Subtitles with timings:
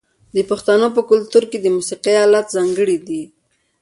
[0.35, 3.23] د پښتنو په کلتور کې د موسیقۍ الات ځانګړي دي.